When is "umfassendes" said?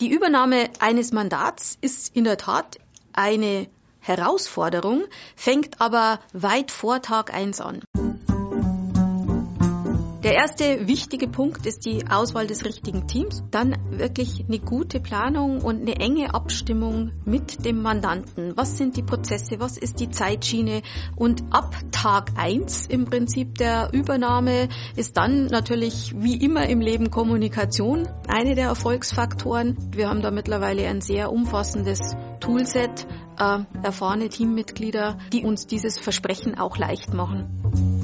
31.30-32.16